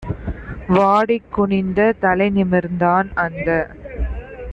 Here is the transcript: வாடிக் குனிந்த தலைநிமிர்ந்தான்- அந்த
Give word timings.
வாடிக் 0.67 1.29
குனிந்த 1.31 1.93
தலைநிமிர்ந்தான்- 2.01 3.09
அந்த 3.25 3.49